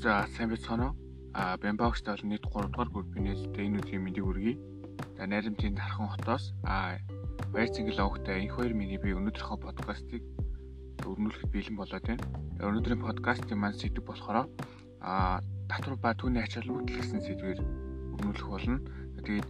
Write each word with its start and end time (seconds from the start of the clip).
За 0.00 0.24
сайн 0.32 0.48
байцгаана 0.48 0.86
уу? 0.88 0.96
А 1.34 1.58
Bambox 1.60 2.00
бол 2.08 2.24
нийт 2.24 2.40
3 2.48 2.72
дугаар 2.72 2.88
группийн 2.88 3.24
нээлттэй 3.28 3.68
энэ 3.68 3.84
өдрийн 3.84 4.00
мэндийг 4.00 4.24
хүргэе. 4.24 4.56
За 5.20 5.28
найрамдын 5.28 5.76
дархан 5.76 6.08
хотоос 6.08 6.56
а 6.64 6.96
баяр 7.52 7.68
цэнгэл 7.68 8.00
авахтай 8.00 8.40
энэ 8.40 8.48
хоёр 8.48 8.72
миний 8.72 8.96
би 8.96 9.12
өнөөдрийнхөө 9.12 9.60
подкастыг 9.60 10.24
өрнүүлэхэд 11.04 11.52
бэлэн 11.52 11.76
болоод 11.76 12.04
байна. 12.08 12.24
Өнөөдрийн 12.64 13.04
подкастын 13.04 13.60
маань 13.60 13.76
сэдв 13.76 14.00
болохоор 14.08 14.48
а 15.04 15.44
татвар 15.68 15.96
ба 16.00 16.16
түүний 16.16 16.40
ач 16.48 16.56
холбогдол 16.56 16.96
гэсэн 16.96 17.20
сэдвээр 17.20 17.60
өрнүүлэх 18.16 18.48
болно. 18.48 18.80
Тэгээд 19.20 19.48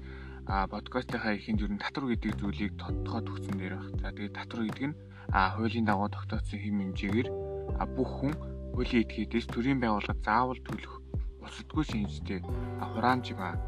а 0.51 0.67
подкастынхаа 0.67 1.39
ихэнд 1.39 1.63
ер 1.63 1.71
нь 1.71 1.79
татвар 1.79 2.11
гэдэг 2.11 2.43
зүйлийг 2.43 2.75
тодтогоо 2.75 3.23
төгсөн 3.23 3.55
дээр 3.55 3.79
баг. 3.79 4.03
За 4.03 4.11
тэгээд 4.11 4.35
татвар 4.35 4.67
гэдэг 4.67 4.87
нь 4.91 4.99
а 5.31 5.55
хуулийн 5.55 5.87
дагуу 5.87 6.11
тогтоосон 6.11 6.59
хэм 6.59 6.91
хэмжээгээр 6.91 7.29
а 7.79 7.87
бүх 7.87 8.11
хүн 8.19 8.35
хуулийн 8.75 9.05
этгээдээс 9.05 9.47
төрийн 9.51 9.81
байгууллага 9.81 10.25
заавал 10.25 10.61
төлөх 10.65 10.95
бусадгүй 11.41 11.85
шинжтэй 11.85 12.41
хураамж 12.79 13.33
юм 13.33 13.41
а 13.43 13.59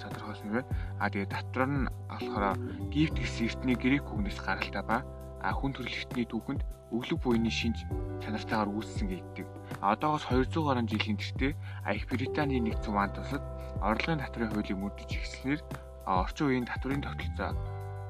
тодорхойлсон 0.00 0.50
байна. 0.52 0.68
А 1.00 1.10
тэгээ 1.10 1.32
татвар 1.32 1.68
нь 1.68 1.88
болохоор 2.08 2.44
гифт 2.92 3.16
гэсэн 3.20 3.46
эртний 3.48 3.76
грек 3.76 4.04
үгнээс 4.08 4.40
гаралтай 4.40 4.84
ба 4.84 5.04
а 5.42 5.50
хүн 5.52 5.72
төрөлхтний 5.76 6.26
түүхэнд 6.28 6.62
өглөг 6.92 7.18
буйны 7.24 7.50
шинж 7.50 7.84
чанартайгаар 8.22 8.68
үүссэн 8.68 9.08
гэдэг. 9.08 9.46
А 9.80 9.96
одоогоос 9.96 10.28
200 10.28 10.60
гаруй 10.60 10.84
жилийн 10.88 11.18
тэртээ 11.18 11.52
их 11.96 12.04
Британий 12.08 12.60
нэгдсэн 12.60 12.92
ван 12.94 13.10
тусад 13.16 13.42
орлогын 13.80 14.20
татварын 14.20 14.52
хуулийг 14.52 14.78
мөрдөж 14.78 15.10
ихснээр 15.10 15.60
орчин 16.06 16.46
үеийн 16.46 16.68
татварын 16.68 17.02
тогтолцоо 17.02 17.50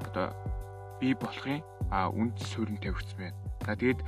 одоо 0.07 0.27
бий 1.01 1.15
болохын 1.15 1.63
үнд 1.91 2.37
суурин 2.43 2.79
тавигдсан 2.83 3.19
байна. 3.19 3.42
За 3.67 3.77
тэгээд 3.79 4.01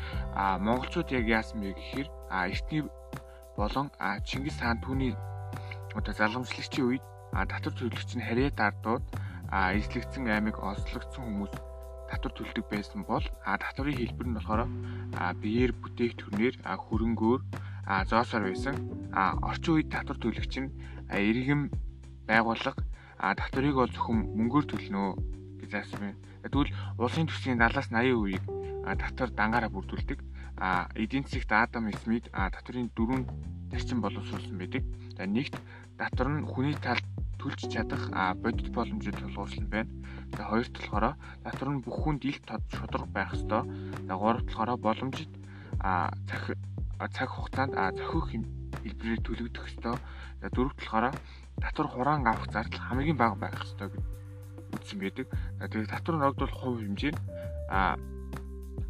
монголчууд 0.66 1.08
яг 1.14 1.26
яасан 1.28 1.62
бэ 1.62 1.74
гэхээр 1.78 2.08
эртний 2.50 2.83
болон 3.56 3.86
Чингис 4.27 4.58
хаан 4.58 4.83
түүний 4.83 5.14
одоо 5.94 6.12
залгамжлагчийн 6.14 6.86
үед 6.91 7.05
татвар 7.34 7.74
төлөгч 7.78 8.11
нь 8.19 8.27
харьяа 8.27 8.50
дардууд 8.50 9.05
эзлэгдсэн 9.78 10.27
аймаг 10.27 10.58
олслогдсон 10.58 11.22
хүмүүс 11.22 11.55
татвар 12.11 12.33
төлдөг 12.34 12.66
байсан 12.70 13.00
бол 13.06 13.24
татварын 13.42 13.98
хэлбэр 13.98 14.28
нь 14.28 14.36
болохоор 14.36 14.62
биеэр 15.42 15.72
бүтээгдэхүүнээр 15.83 16.55
хөрөнгөөр 16.62 17.41
зоосоор 18.11 18.44
байсан. 18.50 18.74
Орчин 19.48 19.74
үед 19.74 19.89
татвар 19.94 20.18
төлөгч 20.18 20.55
нь 20.62 20.74
иргэн 21.11 21.70
байгууллага 22.28 22.83
татварыг 23.18 23.74
бол 23.78 23.91
зөвхөн 23.94 24.18
мөнгөөр 24.39 24.66
төлнө 24.70 25.02
гэж 25.61 25.70
заасан 25.70 26.00
байна. 26.00 26.18
Тэгвэл 26.42 26.74
улсын 26.98 27.27
төсвийн 27.28 27.58
70-аас 27.58 27.89
80% 27.91 28.53
татвар 28.84 29.30
дангаараа 29.30 29.70
бүрдүүлдэг. 29.72 30.20
А 30.56 30.88
эдийн 30.94 31.24
засгт 31.24 31.50
Адам 31.52 31.90
Смит 32.04 32.30
татварын 32.30 32.90
дөрвөн 32.94 33.24
тарчин 33.70 34.00
боловсруулсан 34.00 34.58
байдаг. 34.58 34.84
За 35.16 35.27
нэгт 35.27 35.56
татвар 35.98 36.28
нь 36.28 36.46
хүний 36.46 36.77
талд 36.78 37.05
төлж 37.40 37.66
чадах 37.72 38.12
бодит 38.38 38.68
боломжийг 38.72 39.16
тулгуурлан 39.18 39.66
байна. 39.68 39.90
За 40.36 40.44
хоёрт 40.44 40.72
болохоор 40.77 41.16
татвар 41.42 41.70
нь 41.74 41.82
бүх 41.82 41.96
хүнд 42.02 42.24
илт 42.24 42.44
тод 42.46 42.62
шударга 42.70 43.10
байх 43.10 43.34
ёстой. 43.34 43.62
За 44.06 44.14
гуравт 44.14 44.46
болохоор 44.46 44.77
боломжит 44.78 45.32
цаг 45.80 46.42
цаг 47.12 47.28
хугацаанд 47.28 47.74
зохих 47.98 48.44
хэлбэрээр 48.84 49.20
төлөгдөх 49.27 49.64
ёстой. 49.68 49.96
За 50.40 50.48
дөрөвт 50.55 50.78
болохоор 50.78 51.14
татвар 51.60 51.88
хураан 51.88 52.27
авах 52.27 52.52
зардал 52.52 52.80
хамгийн 52.80 53.16
бага 53.16 53.36
байх 53.36 53.58
ёстой 53.64 53.88
гэж 53.90 54.05
үзсэн 54.74 54.98
байдаг. 54.98 55.27
Тэгээд 55.60 55.90
татвар 55.90 56.16
ногдуулах 56.18 56.58
хувь 56.58 56.82
хэмжээ 56.82 57.12
нь 57.12 57.20
а 57.68 57.96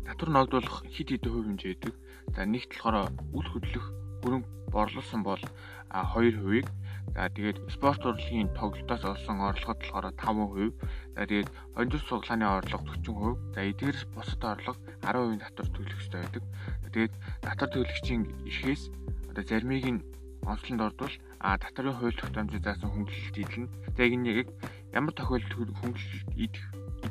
татвар 0.07 0.31
ногдуулах 0.33 0.77
хэд 0.95 1.09
хэдэн 1.11 1.33
хувь 1.33 1.47
хэмжээ 1.49 1.73
байдаг. 1.75 1.95
За 2.35 2.41
нэгт 2.45 2.71
болохоор 2.73 2.97
үл 3.37 3.49
хөдлөх 3.51 3.87
хөрөнгө 4.23 4.49
борлуулсан 4.73 5.21
бол 5.25 5.43
2%-ийг 5.91 6.69
За 7.13 7.29
тэгээд 7.29 7.71
спорт 7.71 8.03
урлагийн 8.03 8.49
тоглолтоос 8.59 9.05
олсон 9.05 9.39
орлогод 9.45 9.79
болохоор 9.87 10.07
5%. 10.17 10.73
За 11.15 11.23
тэгээд 11.29 11.49
хонжил 11.77 12.03
суглааны 12.09 12.47
орлого 12.49 12.83
40%. 12.97 13.55
За 13.55 13.61
эдгээрс 13.71 14.05
бусад 14.17 14.43
орлого 14.43 14.79
10% 15.05 15.39
татвар 15.45 15.69
төлөх 15.71 16.01
ёстой 16.01 16.21
байдаг. 16.25 16.45
Тэгээд 16.91 17.15
татвар 17.45 17.71
төлөгчийн 17.71 18.23
эрхээс 18.49 18.83
одоо 19.31 19.45
зармийг 19.45 19.87
нь 19.87 20.05
онцлонд 20.43 20.83
ордвол 20.87 21.15
а 21.39 21.59
татварын 21.59 21.95
хууль 21.99 22.19
тогтоомжид 22.19 22.65
заасан 22.65 22.91
хөнгөлөлт 22.91 23.37
идэлнэ. 23.39 23.73
Тэгээд 23.95 24.15
энэ 24.17 24.31
яг 24.43 24.49
ямар 24.91 25.15
тохиолдолд 25.15 25.71
хөнгөлөлт 25.79 26.31
идэх 26.35 26.65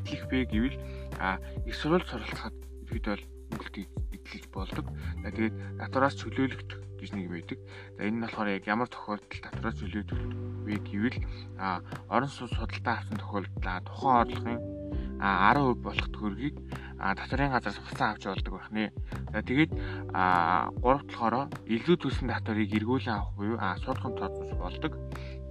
идэх 0.04 0.24
вэ 0.28 0.40
гэвэл 0.52 0.78
а 1.20 1.40
их 1.68 1.76
сурвалж 1.80 2.08
суралцахад 2.10 2.56
ихэд 2.94 3.10
бол 3.10 3.24
хөнгөлөлт 3.58 3.78
идэлж 4.14 4.46
болдог. 4.54 4.86
Тэгээд 5.26 5.56
татвараас 5.82 6.16
чөлөөлөгдөх 6.22 6.80
гэж 7.02 7.10
нэг 7.18 7.28
байдаг. 7.30 7.60
За 7.98 8.02
энэ 8.06 8.16
нь 8.18 8.24
болохоор 8.24 8.50
яг 8.54 8.64
ямар 8.70 8.90
тохиолдолд 8.90 9.42
татвараас 9.42 9.78
чөлөөдөх 9.82 10.20
вэ 10.64 10.76
гэвэл 10.88 11.18
а 11.60 11.82
орон 12.08 12.32
сууц 12.32 12.54
судалтаа 12.56 13.02
авсан 13.02 13.18
тохиолдолд 13.20 13.86
тухайн 13.90 14.22
орлогын 14.22 14.60
10% 15.20 15.84
болох 15.84 16.08
төгрөгийг 16.12 16.56
татварын 17.00 17.52
газраас 17.52 17.80
хуцаа 17.84 18.08
авч 18.12 18.24
болдог 18.28 18.54
байх 18.56 18.70
нэ. 18.72 18.86
За 19.32 19.40
тэгээд 19.44 19.72
а 20.14 20.72
гуравт 20.84 21.08
болохоор 21.12 21.52
илүү 21.68 21.96
төлсөн 22.00 22.32
татварыг 22.32 22.72
эргүүлэн 22.72 23.16
авах 23.16 23.32
буюу 23.36 23.58
а 23.60 23.76
суулгын 23.84 24.16
тооцоолж 24.16 24.52
болдог. 24.56 24.94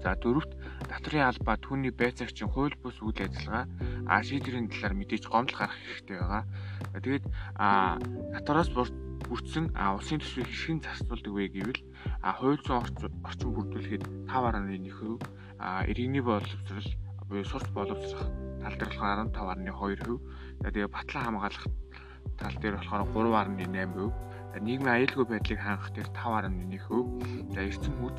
За 0.03 0.16
дөрөвт 0.16 0.53
татварын 0.88 1.28
албаа 1.28 1.56
түүний 1.60 1.92
байцаагчийн 1.92 2.50
хууль 2.50 2.76
бус 2.82 2.97
үйл 3.04 3.16
ажиллагаа 3.16 3.69
а 4.07 4.23
шийдвэрийн 4.23 4.69
талаар 4.71 4.95
мэдээж 4.97 5.25
гомдол 5.29 5.59
гаргах 5.59 5.79
хэрэгтэй 5.79 6.19
байгаа. 6.19 6.45
Тэгээд 6.99 7.25
а 7.57 7.99
татвараас 8.35 8.71
бүрдсэн 9.29 9.73
а 9.79 9.95
улсын 9.97 10.21
төсвийг 10.21 10.49
хэрхэн 10.51 10.83
зарцуулдаг 10.85 11.33
вэ 11.33 11.45
гэвэл 11.55 11.81
а 12.21 12.37
хууль 12.37 12.61
зүйн 12.61 12.83
орчин 13.25 13.51
бүрдүүлэхэд 13.55 14.05
5.1%, 14.29 15.25
а 15.63 15.87
иргэний 15.89 16.21
боловсрал 16.21 16.89
буюу 17.29 17.47
сурц 17.49 17.69
боловсрох 17.73 18.29
тал 18.61 18.77
дээр 18.77 18.93
болохоор 18.93 19.33
15.2%, 19.33 20.21
тэгээ 20.63 20.93
батлан 20.93 21.25
хамгаалах 21.25 21.67
тал 22.39 22.57
дээр 22.61 22.77
болохоор 22.77 23.39
3.8%, 23.41 24.61
нийгмийн 24.61 24.95
аюулгүй 25.01 25.27
байдлыг 25.33 25.61
хангах 25.65 25.91
дээр 25.97 26.11
5.1%, 26.13 27.55
за 27.55 27.61
эрчим 27.65 27.95
хүч, 28.05 28.19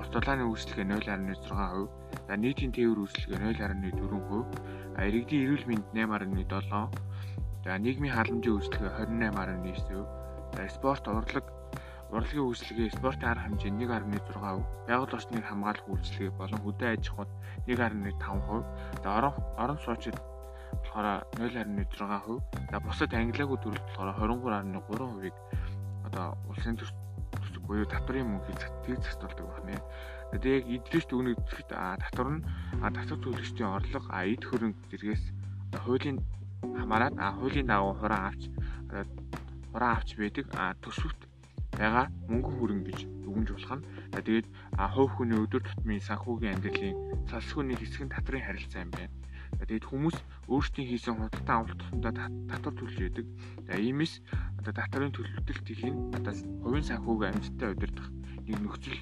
ус 0.00 0.08
дулааны 0.08 0.48
үйлчлэгээ 0.48 0.86
0.6%, 0.96 2.03
за 2.28 2.36
нийтийн 2.36 2.72
тээвэр 2.72 3.00
үйлчлэгээ 3.04 3.38
0.4%, 3.60 4.96
а 4.96 5.00
иргэдийн 5.04 5.44
эрүүл 5.44 5.66
мэнд 5.68 5.86
8.7%, 5.92 6.88
за 7.64 7.72
нийгмийн 7.78 8.16
халамжийн 8.16 8.56
үйлчлэгээ 8.56 8.92
28.9%, 8.96 10.56
за 10.56 10.62
спорт 10.72 11.04
урлаг. 11.08 11.46
Урлагийн 12.14 12.46
үйлчлэгээ 12.46 12.94
спортын 12.96 13.28
арга 13.28 13.44
хэмжээ 13.48 13.72
1.6%, 13.74 14.88
байгууллага 14.88 15.16
орчныг 15.18 15.44
хамгаалах 15.44 15.88
үйлчлэгээ 15.90 16.32
болон 16.38 16.60
хөдөө 16.62 16.88
аж 16.94 17.04
ахуйд 17.10 17.30
1.5%, 17.66 19.02
за 19.02 19.08
орон 19.18 19.34
орон 19.58 19.78
сууцид 19.84 20.16
болохоор 20.80 21.26
0.6%, 21.36 22.40
за 22.70 22.76
бусад 22.80 23.10
ангилаагүй 23.12 23.58
төрөлд 23.60 23.86
болохоор 23.98 24.32
23.3%-ийг 24.40 25.36
одоо 26.06 26.38
улсын 26.48 26.78
төсөв 26.78 27.03
буюу 27.66 27.86
татварын 27.88 28.28
мөнхийг 28.28 28.60
тийг 28.84 28.98
застуулдаг 29.02 29.46
байна. 29.64 29.80
Тэгээд 30.32 30.54
яг 30.54 30.64
эдлээс 30.76 31.06
дүгнэж 31.08 31.36
үзэхэд 31.40 31.70
татвар 31.72 32.28
нь 32.34 32.44
татвар 32.80 33.20
төлөгчдийн 33.22 33.74
орлого 33.76 34.08
эд 34.24 34.42
хөрөнгө 34.44 34.80
зэргээс 34.90 35.24
хуулийн 35.84 36.18
хамаарат 36.78 37.14
хуулийн 37.38 37.68
дагуу 37.68 37.94
хураан 38.00 38.24
авч 38.30 38.42
хураан 39.72 39.94
авч 39.96 40.08
байдаг 40.20 40.46
төсөвт 40.82 41.20
байгаа 41.78 42.06
мөнгөн 42.30 42.54
хөрөнгө 42.58 42.88
гэж 42.90 43.00
дүгнж 43.24 43.48
болох 43.50 43.72
нь. 43.78 43.86
Тэгээд 44.14 44.46
хувь 44.94 45.12
хүний 45.14 45.38
өдөр 45.44 45.62
тутмын 45.66 46.06
санхүүгийн 46.08 46.54
амьдралын 46.54 46.96
салшгүй 47.30 47.64
нэг 47.66 47.78
хэсэг 47.82 48.02
нь 48.06 48.14
татварын 48.14 48.46
харилцаа 48.46 48.84
юм 48.86 48.92
байна. 48.94 49.14
Тэгээд 49.58 49.86
хүмүүс 49.88 50.16
өөрсдийн 50.50 50.88
хийсэн 50.90 51.14
худалдан 51.16 51.56
авалт 51.56 51.78
тусамдаа 51.80 52.12
татвар 52.50 52.74
төлж 52.74 52.96
яадаг. 53.00 53.26
Иймээс 53.70 54.14
одоо 54.60 54.72
татварын 54.74 55.14
төлөвлөлт 55.14 55.66
хийх 55.66 55.82
нь 55.86 56.10
одоо 56.16 56.34
хувийн 56.62 56.88
санхүүгийн 56.88 57.32
амжилттай 57.32 57.68
удирдах 57.72 58.08
нэг 58.46 58.58
нөхцөл 58.60 59.00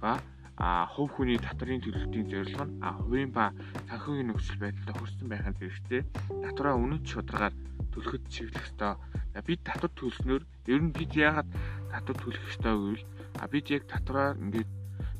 ба 0.00 0.20
а 0.56 0.88
хувь 0.88 1.12
хүний 1.12 1.36
татварын 1.36 1.84
төлөвлөлтийн 1.84 2.30
зорилго 2.32 2.64
нь 2.64 2.76
а 2.80 2.96
хувийн 2.96 3.30
ба 3.32 3.52
санхүүгийн 3.88 4.28
нөхцөл 4.32 4.62
байдалд 4.62 4.96
хүрсэн 4.96 5.28
байхын 5.28 5.56
зэрэгтэй 5.58 6.02
татвараа 6.44 6.76
үнэт 6.80 7.04
шударгаар 7.04 7.54
төлөхөд 7.92 8.24
чиглэх 8.32 8.64
ёстой. 8.64 8.96
Бид 9.44 9.60
татвар 9.68 9.92
төлснөөр 9.92 10.42
ер 10.72 10.80
нь 10.80 10.96
бид 10.96 11.12
яагаад 11.12 11.48
татвар 11.92 12.16
төлөх 12.16 12.44
ёстой 12.48 12.72
гэвэл 12.72 13.04
а 13.40 13.44
бид 13.52 13.66
яг 13.68 13.82
татвараа 13.84 14.32
ингээд 14.32 14.70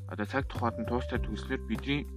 одоо 0.08 0.26
цаг 0.26 0.44
тухайд 0.48 0.76
нь 0.80 0.88
туустай 0.88 1.20
төлснөөр 1.20 1.62
бидний 1.68 2.08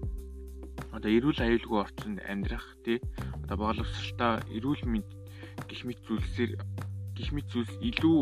одоо 0.99 1.11
эрүүл 1.15 1.39
аюулгүй 1.39 1.79
орчинд 1.79 2.19
амьдрах 2.27 2.67
тий 2.83 2.99
одоо 3.47 3.55
боловсролтой 3.55 4.43
эрүүл 4.51 4.83
мэнд 4.83 5.07
гих 5.71 5.87
мэт 5.87 6.03
зүйлсээр 6.03 6.59
гих 7.15 7.31
мэт 7.31 7.47
зүйлс 7.47 7.73
илүү 7.79 8.19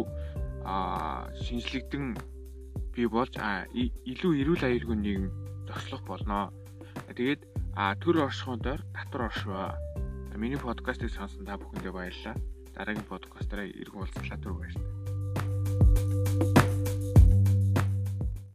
а 0.61 1.25
шинжлэгдэн 1.41 2.13
бий 2.93 3.07
болж 3.09 3.33
а 3.41 3.65
илүү 3.73 4.31
эрүүл 4.45 4.61
аюулгүй 4.61 4.97
нийгэм 4.97 5.27
зогслох 5.65 6.05
болно. 6.05 6.53
Тэгээд 7.17 7.41
а 7.73 7.97
төр 7.97 8.25
оршихуун 8.25 8.61
дээр 8.61 8.81
татвар 8.93 9.29
оршваа. 9.29 9.73
Миний 10.37 10.57
подкастыг 10.61 11.09
сонсон 11.09 11.49
та 11.49 11.57
бүхэндээ 11.57 11.93
баярлалаа. 11.93 12.37
Дараагийн 12.77 13.09
подкастаараа 13.09 13.65
иргэн 13.65 14.05
уулзлаа 14.05 14.37
түр 14.37 14.53
баярлалаа. 14.53 16.06